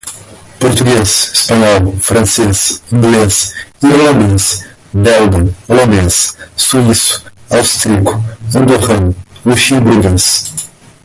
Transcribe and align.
Português, 0.57 1.31
Espanhol, 1.31 1.95
Francês, 1.99 2.81
Inglês, 2.91 3.53
Irlandês, 3.83 4.65
Belga, 4.91 5.47
Holandês, 5.67 6.35
Suíço, 6.57 7.23
Austríaco, 7.51 8.15
Andorrano, 8.55 9.15
Luxemburguês. 9.45 10.51